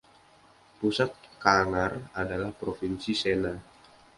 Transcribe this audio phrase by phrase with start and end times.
[0.81, 1.11] Pusat
[1.43, 3.53] Kangar adalah Provinsi Sena.